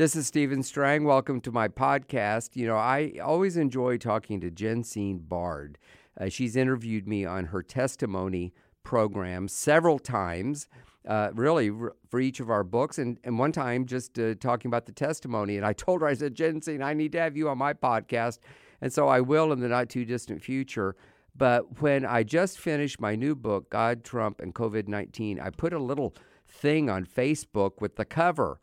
[0.00, 1.04] This is Stephen Strang.
[1.04, 2.56] Welcome to my podcast.
[2.56, 5.76] You know, I always enjoy talking to Jensine Bard.
[6.18, 10.68] Uh, she's interviewed me on her testimony program several times,
[11.06, 14.70] uh, really r- for each of our books, and, and one time just uh, talking
[14.70, 15.58] about the testimony.
[15.58, 18.38] And I told her, I said, Jensine, I need to have you on my podcast.
[18.80, 20.96] And so I will in the not too distant future.
[21.36, 25.74] But when I just finished my new book, God, Trump, and COVID 19, I put
[25.74, 26.14] a little
[26.48, 28.60] thing on Facebook with the cover.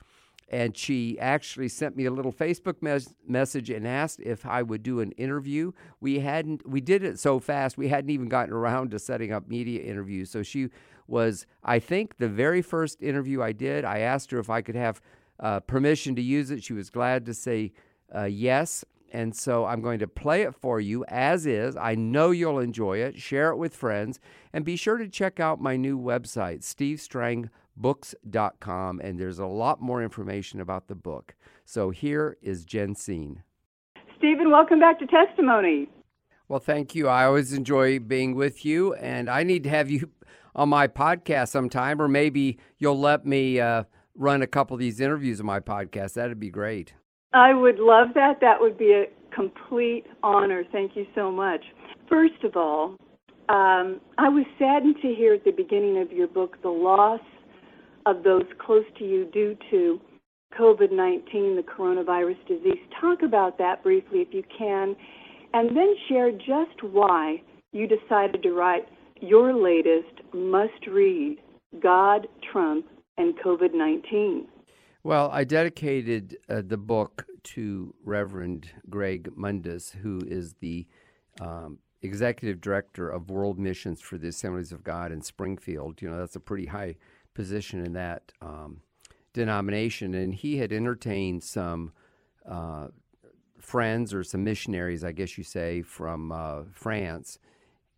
[0.50, 4.82] And she actually sent me a little Facebook mes- message and asked if I would
[4.82, 5.74] do an interview.
[6.00, 9.50] We hadn't, we did it so fast, we hadn't even gotten around to setting up
[9.50, 10.32] media interviews.
[10.32, 10.70] So she
[11.08, 13.84] was, I think, the very first interview I did.
[13.84, 15.02] I asked her if I could have
[15.40, 16.64] uh, permission to use it.
[16.64, 17.74] She was glad to say
[18.16, 18.86] uh, yes.
[19.12, 21.76] And so I'm going to play it for you as is.
[21.76, 23.20] I know you'll enjoy it.
[23.20, 24.20] Share it with friends.
[24.54, 29.00] And be sure to check out my new website, stevestrangbooks.com.
[29.00, 31.36] And there's a lot more information about the book.
[31.66, 33.42] So here is Jensine.
[34.18, 35.90] Stephen, welcome back to Testimony.
[36.50, 37.08] Well, thank you.
[37.08, 38.94] I always enjoy being with you.
[38.96, 40.10] And I need to have you
[40.56, 43.84] on my podcast sometime, or maybe you'll let me uh,
[44.16, 46.14] run a couple of these interviews on my podcast.
[46.14, 46.94] That'd be great.
[47.38, 48.40] I would love that.
[48.42, 50.64] That would be a complete honor.
[50.72, 51.64] Thank you so much.
[52.10, 52.96] First of all,
[53.50, 57.22] um, I was saddened to hear at the beginning of your book the loss
[58.08, 60.02] of those close to you due to
[60.60, 62.82] COVID 19, the coronavirus disease.
[63.00, 64.96] Talk about that briefly if you can,
[65.54, 67.40] and then share just why
[67.72, 68.88] you decided to write
[69.22, 71.38] your latest must read
[71.84, 72.88] God, Trump,
[73.20, 74.48] and COVID 19.
[75.08, 80.86] Well, I dedicated uh, the book to Reverend Greg Mundis, who is the
[81.40, 86.02] um, executive director of world missions for the Assemblies of God in Springfield.
[86.02, 86.98] You know, that's a pretty high
[87.34, 88.82] position in that um,
[89.32, 90.14] denomination.
[90.14, 91.94] And he had entertained some
[92.46, 92.90] uh,
[93.62, 97.40] friends or some missionaries, I guess you say, from uh, France.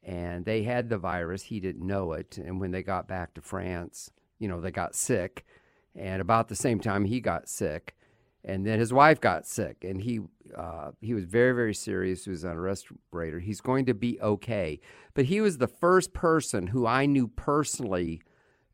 [0.04, 1.42] And they had the virus.
[1.42, 2.38] He didn't know it.
[2.38, 5.44] And when they got back to France, you know, they got sick
[5.96, 7.96] and about the same time he got sick.
[8.44, 9.84] And then his wife got sick.
[9.84, 10.22] And he
[10.56, 12.24] uh, he was very very serious.
[12.24, 14.80] He was on a respirator he's going to be okay.
[15.14, 18.22] But he was the first person who i knew personally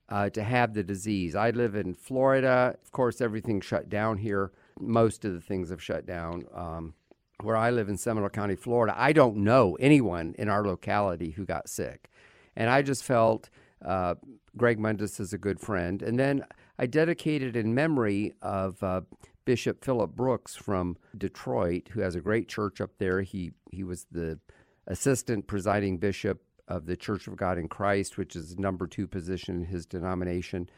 [0.07, 1.35] uh, to have the disease.
[1.35, 2.75] I live in florida.
[2.83, 4.51] Of course everything shut down here.
[4.79, 6.45] Most of the things have shut down.
[6.53, 6.93] Um,
[7.41, 11.45] where i live in seminole county florida i don't know anyone in our locality who
[11.45, 12.09] got sick.
[12.55, 13.49] And i just felt
[13.83, 14.15] uh,
[14.57, 16.01] greg mundis is a good friend.
[16.01, 16.45] And then
[16.77, 19.01] I dedicated in memory of uh,
[19.45, 23.21] Bishop Philip Brooks from Detroit, who has a great church up there.
[23.21, 24.39] He he was the
[24.87, 29.57] assistant presiding bishop of the Church of God in Christ, which is number two position
[29.57, 30.69] in his denomination.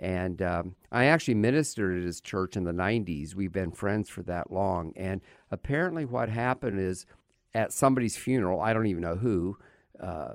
[0.00, 3.34] And um, I actually ministered at his church in the 90s.
[3.34, 4.92] We've been friends for that long.
[4.96, 7.06] And apparently, what happened is
[7.54, 9.56] at somebody's funeral, I don't even know who,
[10.00, 10.34] uh,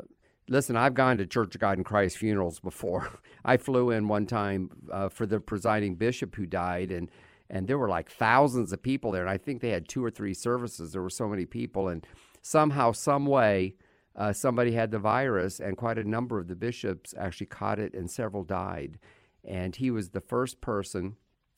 [0.50, 3.20] listen, I've gone to Church of God in Christ funerals before.
[3.46, 7.10] I flew in one time uh, for the presiding bishop who died, and
[7.52, 10.12] and there were like thousands of people there, and I think they had two or
[10.12, 10.92] three services.
[10.92, 12.06] There were so many people, and
[12.44, 13.76] somehow, some way,
[14.16, 17.96] uh, somebody had the virus, and quite a number of the bishops actually caught it,
[17.96, 19.00] and several died.
[19.44, 21.16] And he was the first person.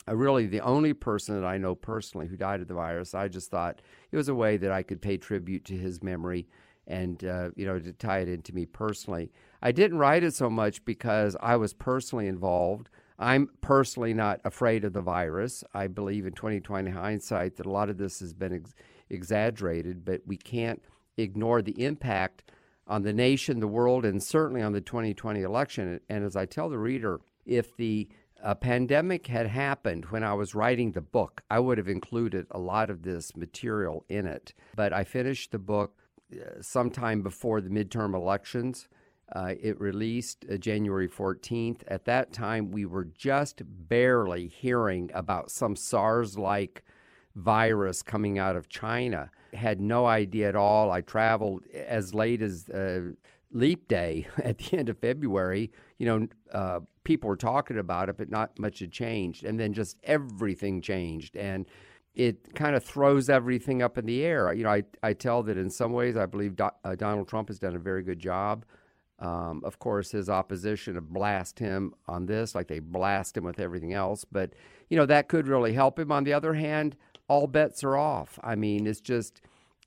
[0.08, 3.14] Uh, really, the only person that I know personally who died of the virus.
[3.14, 3.82] I just thought
[4.12, 6.48] it was a way that I could pay tribute to his memory
[6.88, 9.32] and uh, you know to tie it into me personally.
[9.62, 12.90] I didn't write it so much because I was personally involved.
[13.20, 15.64] I'm personally not afraid of the virus.
[15.74, 18.74] I believe in 2020 hindsight that a lot of this has been ex-
[19.12, 20.82] exaggerated, but we can't
[21.18, 22.44] ignore the impact
[22.88, 26.00] on the nation, the world, and certainly on the 2020 election.
[26.10, 28.10] And as I tell the reader, if the
[28.44, 32.58] a pandemic had happened when I was writing the book, I would have included a
[32.58, 34.54] lot of this material in it.
[34.76, 35.96] But I finished the book
[36.62, 38.88] sometime before the midterm elections.
[39.34, 41.82] Uh, it released uh, January 14th.
[41.88, 46.84] At that time, we were just barely hearing about some SARS like
[47.36, 49.32] virus coming out of China.
[49.54, 50.92] Had no idea at all.
[50.92, 53.12] I traveled as late as uh,
[53.52, 55.72] Leap Day at the end of February.
[55.98, 59.46] You know, uh, people were talking about it, but not much had changed.
[59.46, 61.38] And then just everything changed.
[61.38, 61.66] And
[62.14, 64.52] it kind of throws everything up in the air.
[64.54, 67.48] You know, I, I tell that in some ways I believe Do, uh, Donald Trump
[67.48, 68.66] has done a very good job.
[69.20, 73.60] Um, of course, his opposition have blast him on this, like they blast him with
[73.60, 74.26] everything else.
[74.26, 74.54] But
[74.90, 76.12] you know that could really help him.
[76.12, 76.96] On the other hand,
[77.28, 78.40] all bets are off.
[78.44, 79.42] I mean, it's just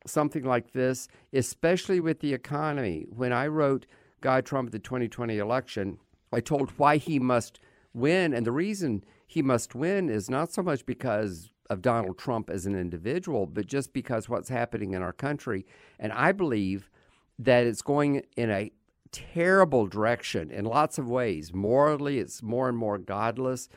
[0.06, 3.06] something like this, especially with the economy.
[3.10, 3.86] When I wrote
[4.20, 5.98] God Trump at the 2020 election,
[6.32, 7.58] I told why he must
[7.92, 12.50] win, and the reason he must win is not so much because of Donald Trump
[12.50, 15.66] as an individual, but just because what's happening in our country.
[15.98, 16.90] And I believe
[17.38, 18.70] that it's going in a
[19.12, 21.54] terrible direction in lots of ways.
[21.54, 23.68] Morally, it's more and more godless.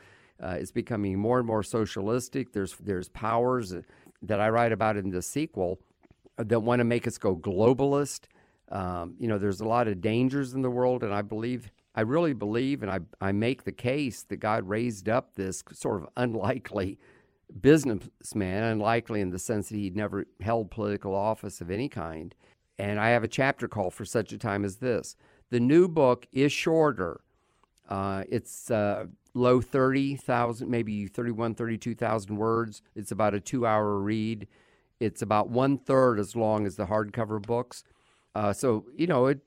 [0.42, 2.52] Uh, it's becoming more and more socialistic.
[2.52, 3.74] There's there's powers
[4.22, 5.80] that I write about in the sequel
[6.36, 8.26] that want to make us go globalist.
[8.70, 12.02] Um, you know, there's a lot of dangers in the world, and I believe, I
[12.02, 16.08] really believe, and I, I make the case that God raised up this sort of
[16.16, 16.98] unlikely
[17.60, 22.34] businessman, unlikely in the sense that he'd never held political office of any kind.
[22.78, 25.16] And I have a chapter called For Such a Time as This.
[25.50, 27.20] The new book is shorter.
[27.88, 32.82] Uh, it's uh, low 30,000, maybe 31, 32,000 words.
[32.94, 34.46] It's about a two hour read.
[35.00, 37.84] It's about one third as long as the hardcover books.
[38.34, 39.40] Uh, so, you know, it,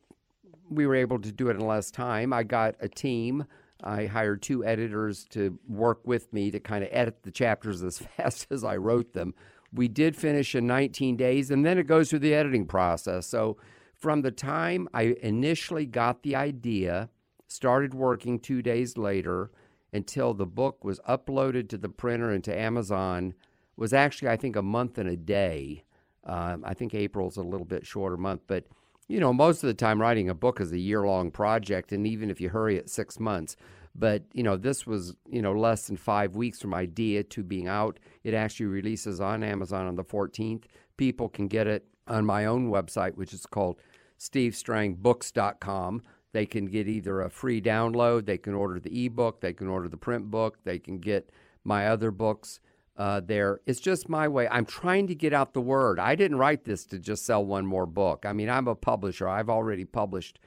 [0.70, 2.34] we were able to do it in less time.
[2.34, 3.46] I got a team.
[3.84, 7.98] I hired two editors to work with me to kind of edit the chapters as
[8.18, 9.34] fast as I wrote them.
[9.74, 13.28] We did finish in 19 days, and then it goes through the editing process.
[13.28, 13.58] So,
[13.96, 17.10] from the time I initially got the idea,
[17.48, 19.52] started working two days later,
[19.94, 23.34] until the book was uploaded to the printer and to Amazon
[23.76, 25.84] was actually, I think, a month and a day.
[26.24, 28.66] Um, I think April's a little bit shorter month, but
[29.12, 32.08] you know, most of the time writing a book is a year long project, and
[32.08, 33.58] even if you hurry it, six months.
[33.94, 37.68] But you know, this was you know less than five weeks from idea to being
[37.68, 38.00] out.
[38.24, 40.64] It actually releases on Amazon on the 14th.
[40.96, 43.82] People can get it on my own website, which is called
[44.18, 46.04] stevestrangbooks.com.
[46.32, 49.90] They can get either a free download, they can order the ebook, they can order
[49.90, 51.30] the print book, they can get
[51.66, 52.62] my other books
[53.02, 53.62] uh, there.
[53.66, 54.48] It's just my way.
[54.48, 55.98] I'm trying to get out the word.
[55.98, 58.28] I didn't write this to just sell one more book.
[58.28, 59.28] I mean, I'm a publisher.
[59.28, 60.38] I've already published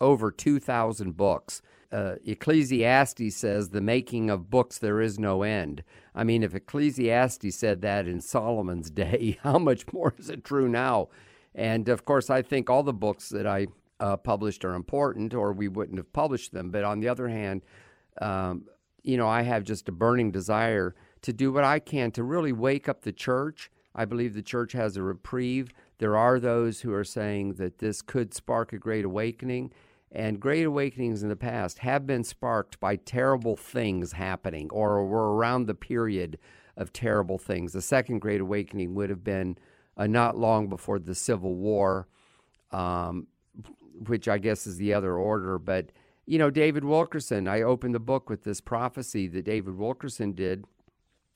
[0.00, 1.62] over 2,000 books.
[1.90, 5.82] Uh, Ecclesiastes says, The making of books there is no end.
[6.14, 10.68] I mean, if Ecclesiastes said that in Solomon's day, how much more is it true
[10.68, 11.08] now?
[11.56, 13.66] And of course, I think all the books that I
[13.98, 16.70] uh, published are important, or we wouldn't have published them.
[16.70, 17.62] But on the other hand,
[18.20, 18.66] um,
[19.02, 22.52] you know, I have just a burning desire to do what I can to really
[22.52, 23.70] wake up the church.
[23.94, 25.70] I believe the church has a reprieve.
[25.98, 29.72] There are those who are saying that this could spark a great awakening.
[30.12, 35.34] And great awakenings in the past have been sparked by terrible things happening or were
[35.34, 36.38] around the period
[36.76, 37.72] of terrible things.
[37.72, 39.58] The second great awakening would have been
[39.96, 42.06] uh, not long before the Civil War.
[42.70, 43.26] Um,
[44.06, 45.58] which I guess is the other order.
[45.58, 45.90] But,
[46.26, 50.64] you know, David Wilkerson, I opened the book with this prophecy that David Wilkerson did.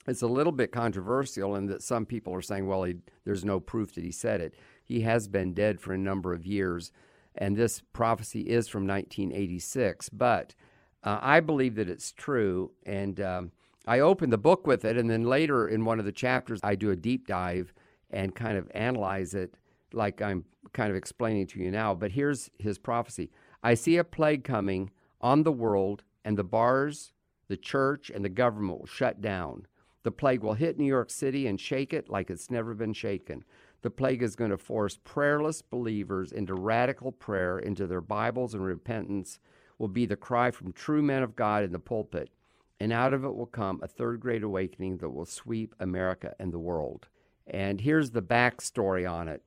[0.07, 3.59] It's a little bit controversial in that some people are saying, well, he, there's no
[3.59, 4.55] proof that he said it.
[4.83, 6.91] He has been dead for a number of years,
[7.35, 10.09] and this prophecy is from 1986.
[10.09, 10.55] But
[11.03, 13.51] uh, I believe that it's true, and um,
[13.85, 16.75] I open the book with it, and then later in one of the chapters, I
[16.75, 17.73] do a deep dive
[18.09, 19.55] and kind of analyze it
[19.93, 23.29] like I'm kind of explaining to you now, but here's his prophecy
[23.63, 27.13] I see a plague coming on the world, and the bars,
[27.47, 29.67] the church, and the government will shut down.
[30.03, 33.43] The plague will hit New York City and shake it like it's never been shaken.
[33.81, 38.63] The plague is going to force prayerless believers into radical prayer, into their Bibles and
[38.63, 39.39] repentance,
[39.77, 42.29] will be the cry from true men of God in the pulpit.
[42.79, 46.51] And out of it will come a third great awakening that will sweep America and
[46.51, 47.07] the world.
[47.47, 49.43] And here's the backstory on it.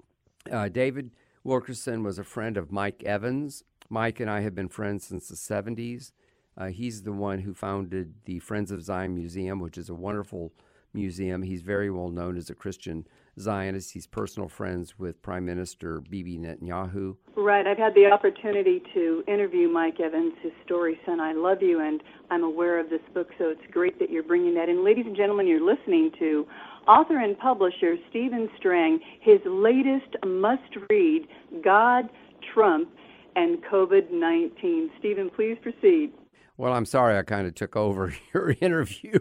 [0.51, 1.11] Uh, David
[1.43, 3.65] Wilkerson was a friend of Mike Evans.
[3.89, 6.13] Mike and I have been friends since the 70s.
[6.57, 10.53] Uh, he's the one who founded the Friends of Zion Museum, which is a wonderful
[10.93, 11.43] museum.
[11.43, 13.07] He's very well known as a Christian
[13.39, 13.93] Zionist.
[13.93, 17.17] He's personal friends with Prime Minister Bibi Netanyahu.
[17.37, 17.67] Right.
[17.67, 20.35] I've had the opportunity to interview Mike Evans.
[20.43, 23.99] His story, Son, I Love You, and I'm aware of this book, so it's great
[23.99, 24.85] that you're bringing that in.
[24.85, 26.47] Ladies and gentlemen, you're listening to
[26.87, 31.27] author and publisher Stephen Strang, his latest must read,
[31.65, 32.05] God,
[32.53, 32.89] Trump,
[33.37, 34.91] and COVID 19.
[35.01, 36.13] Stephen, please proceed.
[36.57, 39.19] Well, I'm sorry I kind of took over your interview.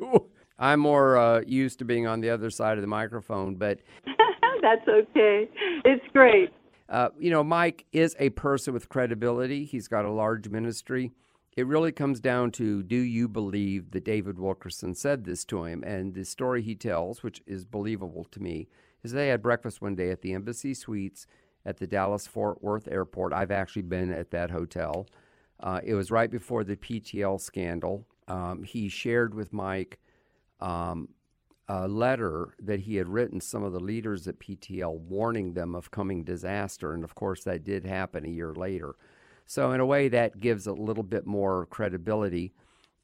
[0.59, 3.79] I'm more uh, used to being on the other side of the microphone, but.
[4.61, 5.49] That's okay.
[5.83, 6.49] It's great.
[6.87, 9.65] Uh, you know, Mike is a person with credibility.
[9.65, 11.11] He's got a large ministry
[11.55, 15.83] it really comes down to do you believe that David Wilkerson said this to him?
[15.83, 18.67] And the story he tells, which is believable to me,
[19.03, 21.27] is they had breakfast one day at the Embassy Suites
[21.65, 23.33] at the Dallas Fort Worth Airport.
[23.33, 25.07] I've actually been at that hotel.
[25.63, 28.05] Uh, it was right before the PTL scandal.
[28.27, 29.98] Um, he shared with Mike
[30.60, 31.08] um,
[31.70, 35.89] a letter that he had written some of the leaders at PTL warning them of
[35.89, 36.93] coming disaster.
[36.93, 38.96] And of course, that did happen a year later.
[39.46, 42.53] So, in a way, that gives a little bit more credibility.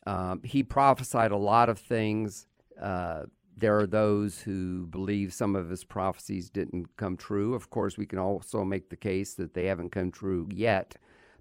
[0.06, 2.46] Um, he prophesied a lot of things.
[2.82, 3.24] Uh,
[3.58, 7.54] there are those who believe some of his prophecies didn't come true.
[7.54, 10.96] Of course, we can also make the case that they haven't come true yet.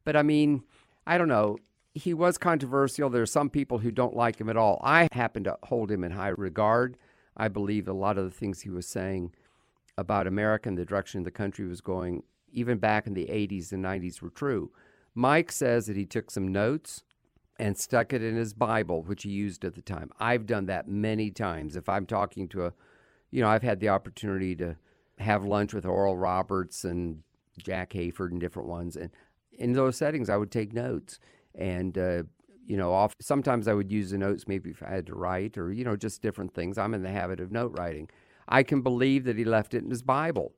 [0.05, 0.63] But I mean,
[1.09, 1.57] I don't know.
[1.95, 3.09] He was controversial.
[3.09, 4.79] There are some people who don't like him at all.
[4.85, 6.99] I happen to hold him in high regard.
[7.35, 9.33] I believe a lot of the things he was saying
[9.97, 13.83] about America and the direction the country was going, even back in the 80s and
[13.83, 14.71] 90s, were true.
[15.15, 17.05] Mike says that he took some notes
[17.59, 20.11] and stuck it in his Bible, which he used at the time.
[20.21, 21.75] I've done that many times.
[21.75, 22.73] If I'm talking to a,
[23.31, 24.77] you know, I've had the opportunity to
[25.19, 27.23] have lunch with Oral Roberts and
[27.59, 29.11] Jack Hayford and different ones, and
[29.59, 31.19] in those settings, I would take notes.
[31.55, 32.23] And uh,
[32.67, 35.59] you know, off, sometimes I would use the notes maybe if I had to write
[35.59, 36.79] or you know just different things.
[36.79, 38.09] I'm in the habit of note writing.
[38.49, 40.53] I can believe that he left it in his Bible.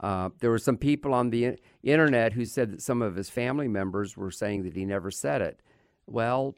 [0.00, 3.68] Uh, there were some people on the internet who said that some of his family
[3.68, 5.60] members were saying that he never said it.
[6.06, 6.54] Well,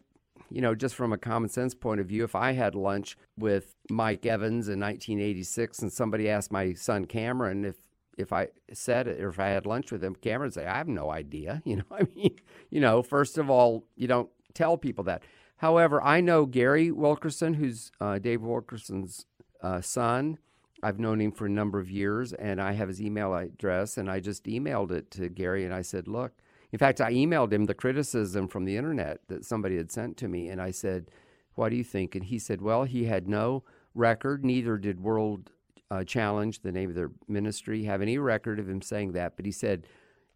[0.50, 3.74] you know, just from a common sense point of view, if I had lunch with
[3.90, 7.76] Mike Evans in 1986 and somebody asked my son Cameron if
[8.16, 10.78] if I said it or if I had lunch with him, Cameron would say, I
[10.78, 11.62] have no idea.
[11.66, 12.36] You know, I mean,
[12.70, 15.22] you know, first of all, you don't tell people that.
[15.58, 19.26] However, I know Gary Wilkerson, who's uh, Dave Wilkerson's
[19.62, 20.38] uh, son.
[20.82, 24.10] I've known him for a number of years, and I have his email address, and
[24.10, 26.32] I just emailed it to Gary, and I said, look,
[26.72, 30.28] in fact, I emailed him the criticism from the internet that somebody had sent to
[30.28, 31.10] me, and I said,
[31.54, 32.14] What do you think?
[32.14, 35.52] And he said, Well, he had no record, neither did World
[35.90, 39.36] uh, Challenge, the name of their ministry, have any record of him saying that.
[39.36, 39.86] But he said,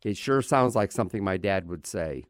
[0.04, 2.24] It sure sounds like something my dad would say.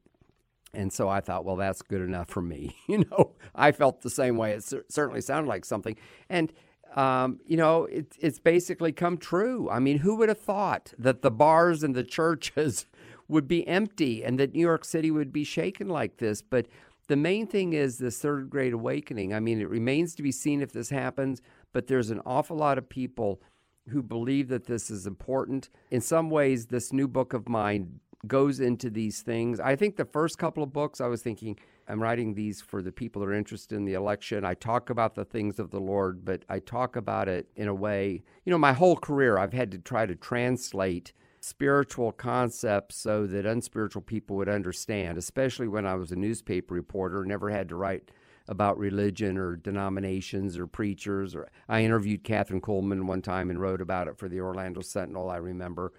[0.72, 2.76] And so I thought, well, that's good enough for me.
[2.88, 4.52] You know, I felt the same way.
[4.52, 5.96] It certainly sounded like something.
[6.28, 6.52] And,
[6.96, 9.70] um, you know, it, it's basically come true.
[9.70, 12.86] I mean, who would have thought that the bars and the churches
[13.28, 16.42] would be empty and that New York City would be shaken like this.
[16.42, 16.66] But
[17.10, 19.34] the main thing is this third great awakening.
[19.34, 22.78] I mean, it remains to be seen if this happens, but there's an awful lot
[22.78, 23.42] of people
[23.88, 25.70] who believe that this is important.
[25.90, 27.98] In some ways, this new book of mine
[28.28, 29.58] goes into these things.
[29.58, 32.92] I think the first couple of books, I was thinking, I'm writing these for the
[32.92, 34.44] people that are interested in the election.
[34.44, 37.74] I talk about the things of the Lord, but I talk about it in a
[37.74, 43.26] way, you know, my whole career, I've had to try to translate spiritual concepts so
[43.26, 47.76] that unspiritual people would understand, especially when I was a newspaper reporter, never had to
[47.76, 48.10] write
[48.46, 51.34] about religion or denominations or preachers.
[51.34, 55.30] Or I interviewed Kathryn Kuhlman one time and wrote about it for the Orlando Sentinel,
[55.30, 55.92] I remember.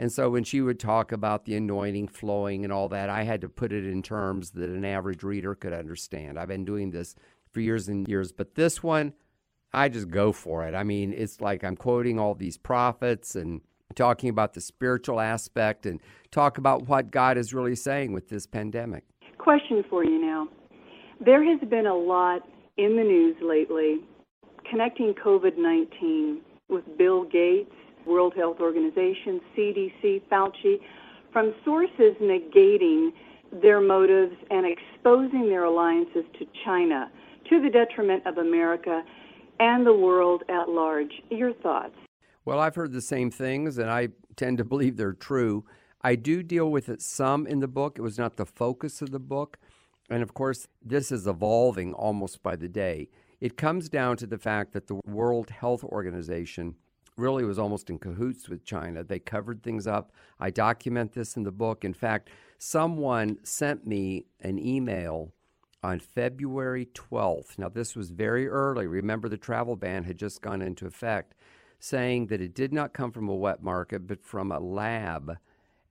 [0.00, 3.40] And so when she would talk about the anointing flowing and all that, I had
[3.40, 6.38] to put it in terms that an average reader could understand.
[6.38, 7.14] I've been doing this
[7.50, 9.12] for years and years, but this one,
[9.72, 10.74] I just go for it.
[10.74, 13.60] I mean, it's like I'm quoting all these prophets and
[13.94, 18.46] talking about the spiritual aspect and talk about what God is really saying with this
[18.46, 19.04] pandemic.
[19.38, 20.48] Question for you now.
[21.24, 22.42] There has been a lot
[22.76, 23.98] in the news lately
[24.70, 27.72] connecting COVID 19 with Bill Gates,
[28.06, 30.76] World Health Organization, CDC, Fauci,
[31.32, 33.10] from sources negating
[33.62, 37.10] their motives and exposing their alliances to China
[37.48, 39.02] to the detriment of America
[39.58, 41.10] and the world at large.
[41.30, 41.94] Your thoughts?
[42.48, 45.66] Well, I've heard the same things, and I tend to believe they're true.
[46.00, 47.98] I do deal with it some in the book.
[47.98, 49.58] It was not the focus of the book.
[50.08, 53.10] And of course, this is evolving almost by the day.
[53.38, 56.76] It comes down to the fact that the World Health Organization
[57.18, 59.04] really was almost in cahoots with China.
[59.04, 60.10] They covered things up.
[60.40, 61.84] I document this in the book.
[61.84, 65.34] In fact, someone sent me an email
[65.82, 67.58] on February 12th.
[67.58, 68.86] Now, this was very early.
[68.86, 71.34] Remember, the travel ban had just gone into effect
[71.78, 75.38] saying that it did not come from a wet market, but from a lab,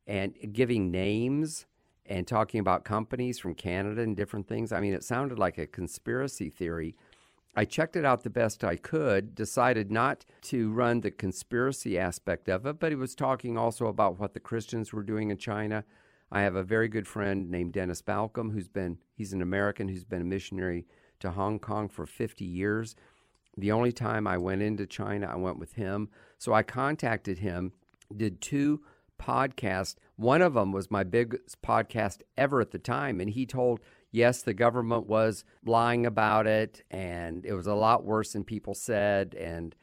[0.06, 1.66] and giving names
[2.06, 4.72] and talking about companies from Canada and different things.
[4.72, 6.96] I mean, it sounded like a conspiracy theory.
[7.56, 12.48] I checked it out the best I could, decided not to run the conspiracy aspect
[12.50, 15.84] of it, but he was talking also about what the Christians were doing in China.
[16.32, 20.04] I have a very good friend named Dennis Balcombe, who's been, he's an American who's
[20.04, 20.86] been a missionary
[21.20, 22.96] to Hong Kong for 50 years.
[23.58, 26.10] The only time I went into China, I went with him.
[26.38, 27.74] So I contacted him,
[28.16, 28.82] did two
[29.20, 29.96] podcasts.
[30.16, 33.20] One of them was my biggest podcast ever at the time.
[33.20, 33.80] And he told,
[34.12, 38.76] yes, the government was lying about it and it was a lot worse than people
[38.76, 39.36] said.
[39.36, 39.76] And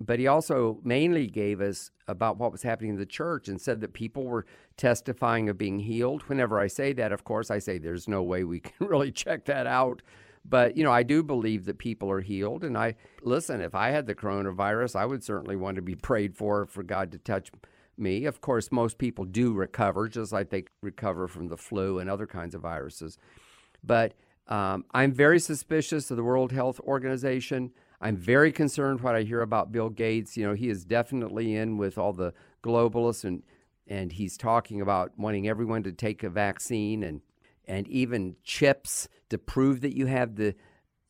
[0.00, 3.80] but he also mainly gave us about what was happening in the church and said
[3.80, 6.22] that people were testifying of being healed.
[6.24, 9.44] Whenever I say that, of course, I say there's no way we can really check
[9.44, 10.02] that out
[10.44, 12.64] but, you know, I do believe that people are healed.
[12.64, 16.36] And I, listen, if I had the coronavirus, I would certainly want to be prayed
[16.36, 17.50] for, for God to touch
[17.96, 18.24] me.
[18.26, 22.26] Of course, most people do recover, just like they recover from the flu and other
[22.26, 23.18] kinds of viruses.
[23.82, 24.14] But
[24.48, 27.70] Um, I'm very suspicious of the World Health Organization.
[28.00, 30.36] I'm very concerned what I hear about Bill Gates.
[30.36, 33.42] You know, he is definitely in with all the globalists and
[33.86, 37.20] and he's talking about wanting everyone to take a vaccine and
[37.66, 40.54] and even chips to prove that you have the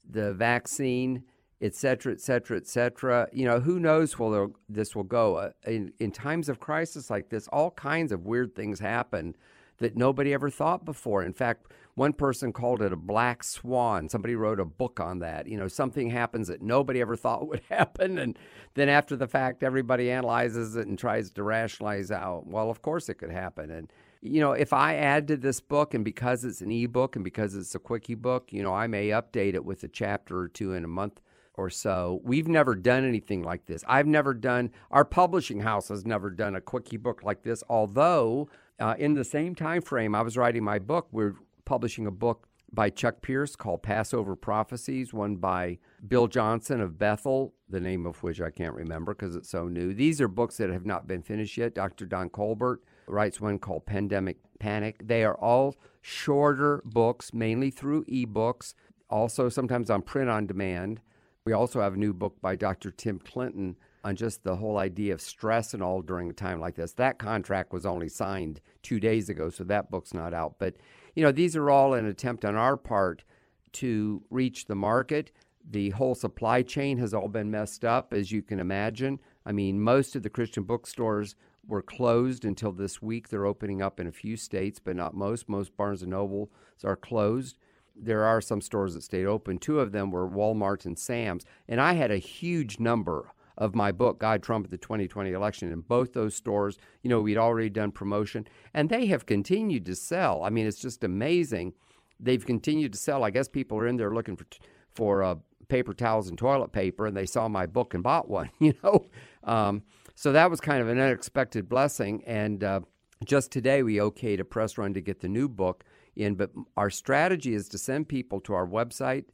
[0.09, 1.23] the vaccine,
[1.61, 3.29] et cetera, et cetera, et cetera.
[3.33, 5.37] You know, who knows where this will go?
[5.37, 9.37] Uh, in, in times of crisis like this, all kinds of weird things happen
[9.79, 11.23] that nobody ever thought before.
[11.23, 14.09] In fact, one person called it a black swan.
[14.09, 15.47] Somebody wrote a book on that.
[15.47, 18.19] You know, something happens that nobody ever thought would happen.
[18.19, 18.39] And
[18.75, 23.09] then after the fact, everybody analyzes it and tries to rationalize out, well, of course
[23.09, 23.71] it could happen.
[23.71, 23.93] And,
[24.23, 27.57] you know, if I add to this book and because it's an ebook and because
[27.57, 30.75] it's a quickie book, you know, I may update it with a chapter or two
[30.75, 31.21] in a month
[31.55, 32.21] or so.
[32.25, 33.85] We've never done anything like this.
[33.89, 38.49] I've never done, our publishing house has never done a quickie book like this, although
[38.79, 42.47] uh, in the same time frame I was writing my book, we're publishing a book
[42.73, 48.23] by Chuck Pierce called Passover Prophecies, one by Bill Johnson of Bethel, the name of
[48.23, 49.93] which I can't remember because it's so new.
[49.93, 51.75] These are books that have not been finished yet.
[51.75, 52.07] Dr.
[52.07, 55.07] Don Colbert writes one called Pandemic Panic.
[55.07, 58.75] They are all shorter books, mainly through ebooks,
[59.09, 61.01] also sometimes on print on demand.
[61.45, 62.91] We also have a new book by Dr.
[62.91, 66.75] Tim Clinton on just the whole idea of stress and all during a time like
[66.75, 66.93] this.
[66.93, 70.57] That contract was only signed two days ago, so that book's not out.
[70.59, 70.77] But,
[71.15, 73.25] you know, these are all an attempt on our part
[73.73, 75.31] to reach the market.
[75.69, 79.21] The whole supply chain has all been messed up, as you can imagine.
[79.47, 83.29] I mean, most of the Christian bookstores were closed until this week.
[83.29, 85.49] They're opening up in a few states, but not most.
[85.49, 86.51] Most Barnes and Nobles
[86.85, 87.57] are closed.
[87.95, 89.59] There are some stores that stayed open.
[89.59, 91.45] Two of them were Walmart and Sam's.
[91.69, 95.71] And I had a huge number of my book, God Trump at the 2020 election.
[95.71, 99.95] In both those stores, you know, we'd already done promotion, and they have continued to
[99.95, 100.43] sell.
[100.43, 101.75] I mean, it's just amazing.
[102.19, 103.25] They've continued to sell.
[103.25, 104.47] I guess people are in there looking for
[104.95, 105.37] for uh,
[105.69, 108.51] paper towels and toilet paper, and they saw my book and bought one.
[108.61, 109.07] You know,
[109.45, 109.83] um,
[110.15, 112.23] so that was kind of an unexpected blessing.
[112.27, 112.81] And uh,
[113.25, 115.85] just today, we okayed a press run to get the new book
[116.17, 116.35] in.
[116.35, 119.25] But our strategy is to send people to our website,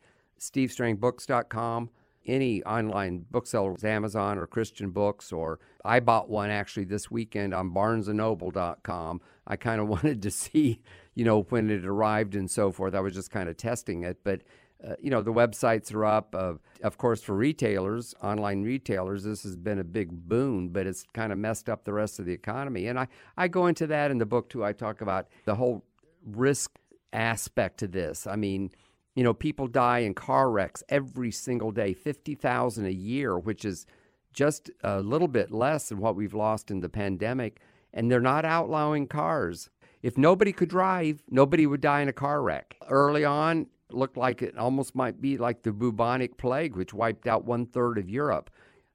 [0.41, 1.91] stevestrangbooks.com
[2.29, 7.71] any online booksellers, Amazon or Christian Books, or I bought one actually this weekend on
[7.71, 9.21] BarnesandNoble.com.
[9.47, 10.83] I kind of wanted to see,
[11.19, 12.95] you know, when it arrived and so forth.
[12.95, 14.43] I was just kind of testing it, but
[14.87, 16.33] uh, you know, the websites are up.
[16.33, 16.55] Uh,
[16.85, 21.33] of course, for retailers, online retailers, this has been a big boon, but it's kind
[21.33, 22.87] of messed up the rest of the economy.
[22.87, 24.65] And I, I go into that in the book too.
[24.65, 25.85] I talk about the whole
[26.25, 26.79] risk
[27.13, 28.29] aspect to this.
[28.29, 28.71] I mean,
[29.17, 33.87] you know, people die in car wrecks every single day, 50,000 a year, which is
[34.33, 37.59] just a little bit less than what we've lost in the pandemic.
[37.93, 39.69] And they're not outlawing cars.
[40.03, 42.77] If nobody could drive, nobody would die in a car wreck.
[42.89, 47.27] Early on, it looked like it almost might be like the bubonic plague, which wiped
[47.27, 48.51] out one third of Europe.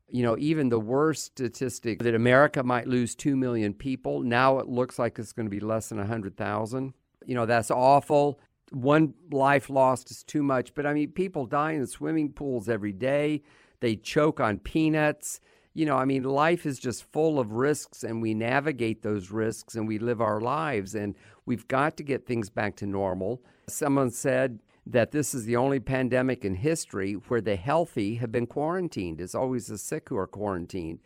[0.10, 4.68] You know, even the worst statistic that America might lose 2 million people, now it
[4.68, 6.94] looks like it's going to be less than 100,000.
[7.26, 8.40] You know, that's awful
[8.74, 10.74] one life lost is too much.
[10.74, 13.44] But I mean, people die in swimming pools every day.
[13.80, 15.40] They choke on peanuts.
[15.74, 19.76] You know, I mean, life is just full of risks, and we navigate those risks
[19.76, 20.94] and we live our lives.
[20.94, 23.42] And we've got to get things back to normal.
[23.68, 28.46] Someone said that this is the only pandemic in history where the healthy have been
[28.46, 29.20] quarantined.
[29.20, 31.00] It's always the sick who are quarantined.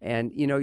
[0.00, 0.58] And, you know,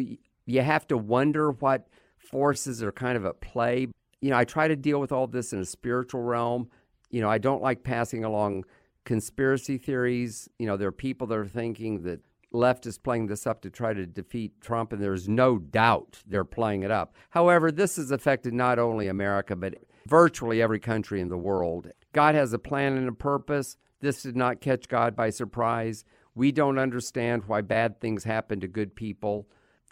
[0.46, 3.88] you have to wonder what forces are kind of at play
[4.22, 6.70] you know, I try to deal with all this in a spiritual realm.
[7.10, 8.66] You know, I don't like passing along
[9.04, 10.48] conspiracy theories.
[10.60, 12.22] You know, there are people that are thinking that
[12.52, 16.44] left is playing this up to try to defeat Trump, and there's no doubt they're
[16.44, 17.16] playing it up.
[17.30, 19.76] However, this has affected not only America, but
[20.08, 21.92] virtually every country in the world.
[22.14, 23.78] God has a plan and a purpose.
[24.00, 26.04] This did not catch God by surprise.
[26.36, 29.48] We don't understand why bad things happen to good people.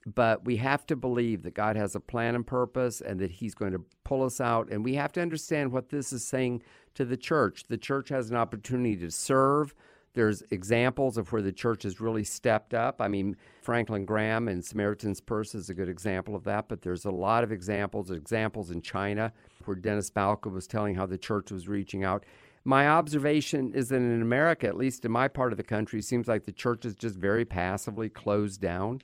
[0.05, 3.53] But we have to believe that God has a plan and purpose and that He's
[3.53, 4.69] going to pull us out.
[4.71, 6.63] And we have to understand what this is saying
[6.95, 7.65] to the church.
[7.67, 9.75] The church has an opportunity to serve.
[10.13, 12.99] There's examples of where the church has really stepped up.
[12.99, 17.05] I mean, Franklin Graham and Samaritan's Purse is a good example of that, but there's
[17.05, 19.31] a lot of examples, examples in China
[19.65, 22.25] where Dennis Balcombe was telling how the church was reaching out.
[22.65, 26.27] My observation is that in America, at least in my part of the country, seems
[26.27, 29.01] like the church is just very passively closed down.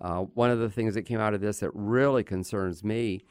[0.00, 3.22] Uh, one of the things that came out of this that really concerns me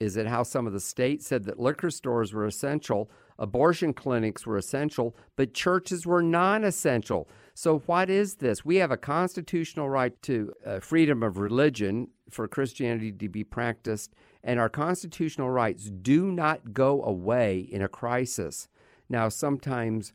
[0.00, 4.46] is that how some of the states said that liquor stores were essential, abortion clinics
[4.46, 7.28] were essential, but churches were non essential.
[7.54, 8.64] So, what is this?
[8.64, 14.14] We have a constitutional right to uh, freedom of religion for Christianity to be practiced,
[14.44, 18.68] and our constitutional rights do not go away in a crisis.
[19.08, 20.12] Now, sometimes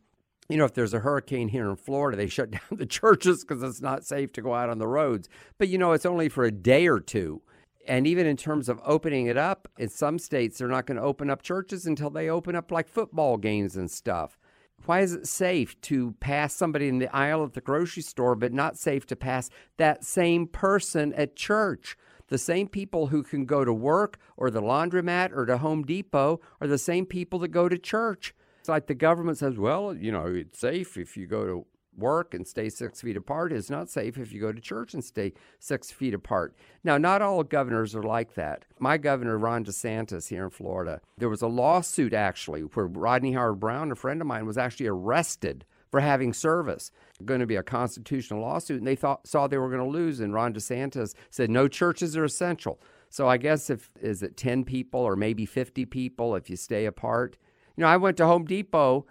[0.47, 3.63] you know, if there's a hurricane here in Florida, they shut down the churches because
[3.63, 5.27] it's not safe to go out on the roads.
[5.57, 7.41] But, you know, it's only for a day or two.
[7.87, 11.03] And even in terms of opening it up, in some states, they're not going to
[11.03, 14.39] open up churches until they open up like football games and stuff.
[14.85, 18.53] Why is it safe to pass somebody in the aisle at the grocery store, but
[18.53, 21.95] not safe to pass that same person at church?
[22.27, 26.41] The same people who can go to work or the laundromat or to Home Depot
[26.59, 28.33] are the same people that go to church.
[28.59, 31.65] It's like the government says, well, you know, it's safe if you go to
[31.97, 33.51] work and stay six feet apart.
[33.53, 36.55] is not safe if you go to church and stay six feet apart.
[36.83, 38.65] Now, not all governors are like that.
[38.79, 43.91] My governor, Ron DeSantis, here in Florida, there was a lawsuit actually where Rodney Howard-Browne,
[43.91, 46.91] a friend of mine, was actually arrested for having service.
[47.23, 50.19] Going to be a constitutional lawsuit, and they thought saw they were going to lose.
[50.19, 52.81] And Ron DeSantis said no churches are essential.
[53.09, 56.85] So I guess if is it ten people or maybe fifty people if you stay
[56.85, 57.37] apart,
[57.77, 59.05] you know, I went to Home Depot.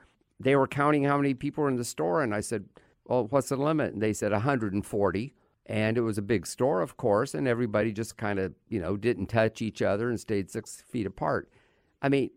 [0.44, 2.66] They were counting how many people were in the store, and I said,
[3.06, 5.34] "Well, what's the limit?" And they said 140.
[5.66, 8.98] And it was a big store, of course, and everybody just kind of, you know,
[8.98, 11.50] didn't touch each other and stayed six feet apart.
[12.02, 12.30] I mean,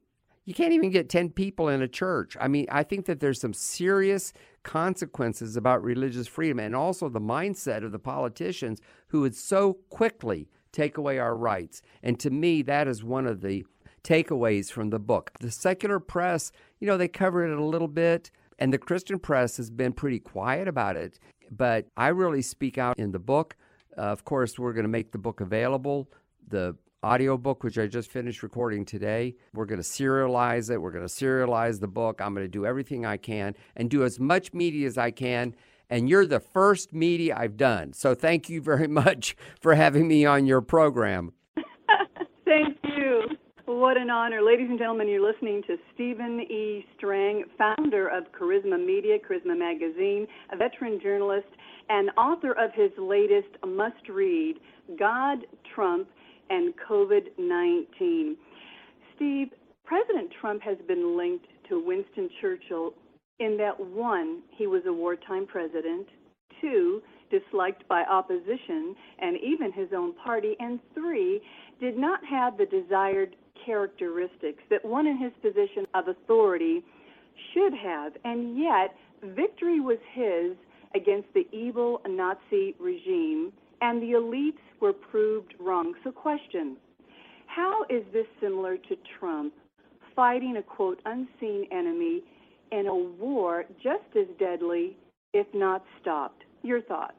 [0.46, 2.38] you can't even get 10 people in a church.
[2.40, 4.32] I mean, I think that there's some serious
[4.64, 10.48] consequences about religious freedom and also the mindset of the politicians who would so quickly
[10.72, 11.82] take away our rights.
[12.02, 13.66] And to me, that is one of the
[14.08, 15.32] takeaways from the book.
[15.42, 19.58] The secular press, you know, they covered it a little bit, and the Christian press
[19.58, 21.20] has been pretty quiet about it.
[21.52, 23.56] But I really speak out in the book.
[23.98, 26.10] Uh, of course, we're going to make the book available.
[26.48, 30.78] The audiobook, which I just finished recording today, we're going to serialize it.
[30.82, 32.22] We're going to serialize the book.
[32.22, 35.54] I'm going to do everything I can and do as much media as I can.
[35.90, 37.94] And you're the first media I've done.
[37.94, 41.34] So thank you very much for having me on your program.
[43.78, 44.42] What an honor.
[44.42, 46.84] Ladies and gentlemen, you're listening to Stephen E.
[46.98, 51.46] Strang, founder of Charisma Media, Charisma Magazine, a veteran journalist,
[51.88, 54.56] and author of his latest must read,
[54.98, 56.08] God, Trump,
[56.50, 58.36] and COVID 19.
[59.16, 59.50] Steve,
[59.86, 62.96] President Trump has been linked to Winston Churchill
[63.40, 66.08] in that one, he was a wartime president,
[66.60, 71.42] two, disliked by opposition and even his own party, and three,
[71.80, 73.36] did not have the desired
[73.68, 76.84] characteristics that one in his position of authority
[77.54, 78.96] should have, and yet
[79.36, 80.56] victory was his
[80.96, 83.52] against the evil Nazi regime,
[83.82, 85.94] and the elites were proved wrong.
[86.04, 86.78] So, question
[87.46, 89.54] How is this similar to Trump
[90.16, 92.24] fighting a quote unseen enemy
[92.72, 94.98] in a war just as deadly,
[95.34, 96.44] if not stopped?
[96.64, 97.18] Your thoughts?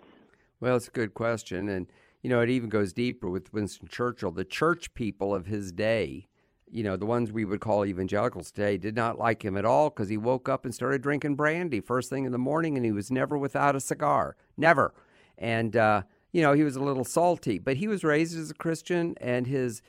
[0.61, 1.69] Well, it's a good question.
[1.69, 1.87] And,
[2.23, 4.33] you know, it even goes deeper with Winston Churchill.
[4.33, 6.27] The church people of his day
[6.70, 9.90] you know, the ones we would call evangelicals today did not like him at all
[9.90, 12.92] because he woke up and started drinking brandy first thing in the morning and he
[12.92, 14.37] was never without a cigar.
[14.57, 14.94] Never.
[15.37, 16.02] And, uh,
[16.33, 19.46] you know, he was a little salty, but he was raised as a Christian and
[19.46, 19.83] his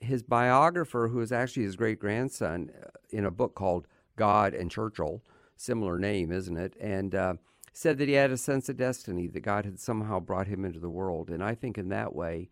[0.00, 4.70] his biographer, who is actually his great grandson, uh, in a book called God and
[4.70, 5.22] Churchill,
[5.56, 6.74] similar name, isn't it?
[6.80, 7.34] And uh,
[7.72, 10.80] said that he had a sense of destiny, that God had somehow brought him into
[10.80, 11.28] the world.
[11.28, 12.48] And I think in that way,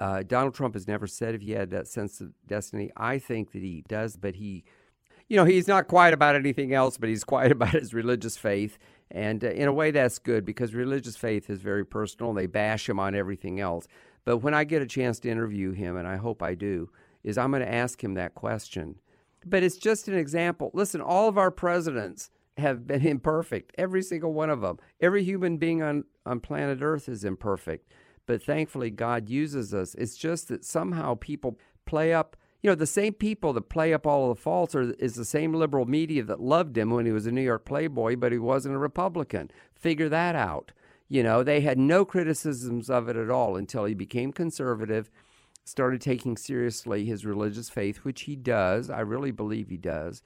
[0.00, 2.90] uh, Donald Trump has never said if he had that sense of destiny.
[2.96, 4.64] I think that he does, but he,
[5.28, 8.78] you know, he's not quiet about anything else, but he's quiet about his religious faith.
[9.10, 12.30] And uh, in a way, that's good because religious faith is very personal.
[12.30, 13.86] and They bash him on everything else.
[14.24, 16.90] But when I get a chance to interview him, and I hope I do,
[17.22, 18.96] is I'm going to ask him that question.
[19.46, 20.70] But it's just an example.
[20.74, 24.78] Listen, all of our presidents have been imperfect, every single one of them.
[25.00, 27.92] Every human being on, on planet Earth is imperfect
[28.26, 29.94] but thankfully God uses us.
[29.94, 34.06] It's just that somehow people play up, you know, the same people that play up
[34.06, 37.12] all of the faults are, is the same liberal media that loved him when he
[37.12, 39.50] was a New York Playboy, but he wasn't a Republican.
[39.74, 40.72] Figure that out.
[41.08, 45.10] You know, they had no criticisms of it at all until he became conservative,
[45.64, 48.88] started taking seriously his religious faith, which he does.
[48.88, 50.22] I really believe he does.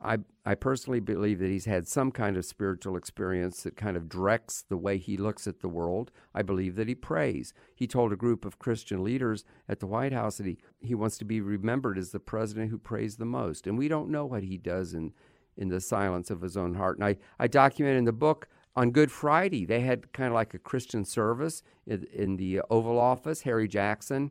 [0.00, 4.08] I, I personally believe that he's had some kind of spiritual experience that kind of
[4.08, 6.12] directs the way he looks at the world.
[6.34, 7.52] I believe that he prays.
[7.74, 11.18] He told a group of Christian leaders at the White House that he, he wants
[11.18, 13.66] to be remembered as the president who prays the most.
[13.66, 15.12] And we don't know what he does in,
[15.56, 16.98] in the silence of his own heart.
[16.98, 20.54] And I, I document in the book on Good Friday, they had kind of like
[20.54, 24.30] a Christian service in, in the Oval Office, Harry Jackson.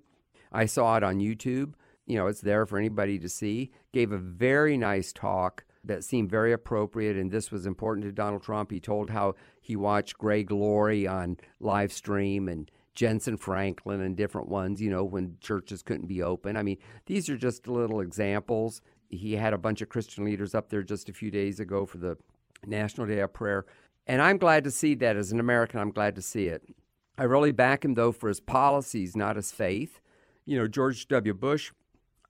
[0.54, 1.74] I saw it on YouTube
[2.08, 3.72] you know, it's there for anybody to see.
[3.94, 8.44] Gave a very nice talk that seemed very appropriate, and this was important to Donald
[8.44, 8.72] Trump.
[8.72, 14.50] He told how he watched Greg Laurie on live stream and Jentezen Franklin and different
[14.50, 16.58] ones, you know, when churches couldn't be open.
[16.58, 18.82] I mean, these are just little examples.
[19.10, 21.98] he had a bunch of Christian leaders up there just a few days ago for
[21.98, 22.18] the
[22.66, 23.66] National Day of Prayer.
[24.08, 25.16] And I'm glad to see that.
[25.16, 26.64] As an American, I'm glad to see it.
[27.18, 30.00] I really back him, though, for his policies, not his faith.
[30.46, 31.34] You know, George W.
[31.34, 31.72] Bush,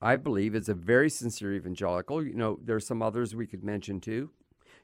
[0.00, 2.24] I believe, is a very sincere evangelical.
[2.24, 4.30] You know, there's some others we could mention too.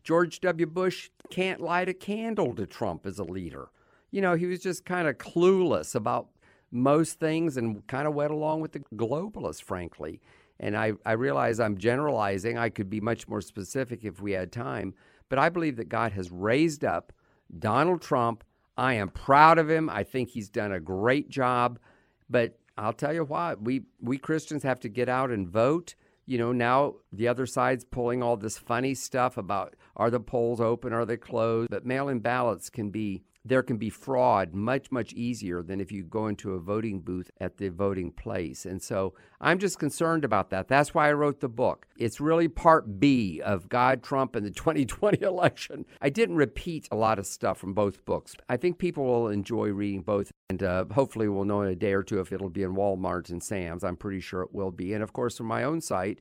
[0.02, 0.66] George W.
[0.66, 3.68] Bush can't light a candle to Trump as a leader.
[4.10, 6.28] You know, he was just kind of clueless about
[6.70, 10.20] most things and kind of went along with the globalists, frankly.
[10.60, 12.58] And I, I realize I'm generalizing.
[12.58, 14.94] I could be much more specific if we had time.
[15.28, 17.12] But I believe that God has raised up
[17.58, 18.44] Donald Trump.
[18.76, 19.88] I am proud of him.
[19.88, 21.78] I think he's done a great job.
[22.28, 23.54] But I'll tell you why.
[23.54, 25.94] we, we Christians have to get out and vote.
[26.26, 30.60] You know, now the other side's pulling all this funny stuff about are the polls
[30.60, 31.70] open, are they closed?
[31.70, 35.92] But mail in ballots can be there can be fraud much, much easier than if
[35.92, 38.64] you go into a voting booth at the voting place.
[38.64, 40.68] And so I'm just concerned about that.
[40.68, 41.86] That's why I wrote the book.
[41.98, 45.84] It's really part B of God, Trump, and the 2020 election.
[46.00, 48.34] I didn't repeat a lot of stuff from both books.
[48.48, 51.92] I think people will enjoy reading both, and uh, hopefully we'll know in a day
[51.92, 53.84] or two if it'll be in Walmart and Sam's.
[53.84, 54.94] I'm pretty sure it will be.
[54.94, 56.20] And of course, from my own site,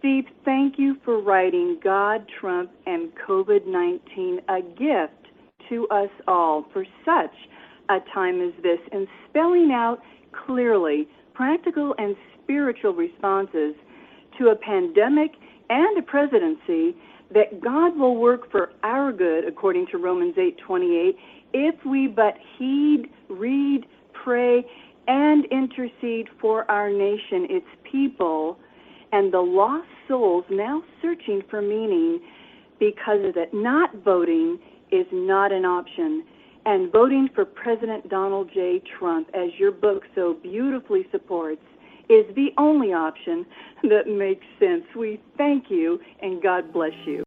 [0.00, 5.28] Steve, thank you for writing God, Trump, and COVID 19 a gift
[5.68, 7.34] to us all for such
[7.90, 9.98] a time as this and spelling out
[10.46, 13.74] clearly practical and spiritual responses
[14.38, 15.32] to a pandemic
[15.68, 16.96] and a presidency
[17.34, 21.14] that God will work for our good according to Romans 8:28
[21.52, 23.84] if we but heed, read,
[24.14, 24.64] pray
[25.08, 28.58] and intercede for our nation, its people
[29.12, 32.20] and the lost souls now searching for meaning
[32.78, 33.52] because of it.
[33.52, 34.58] Not voting
[34.90, 36.24] is not an option.
[36.66, 38.82] And voting for President Donald J.
[38.98, 41.62] Trump, as your book so beautifully supports,
[42.08, 43.46] is the only option
[43.84, 44.84] that makes sense.
[44.96, 47.22] We thank you and God bless you.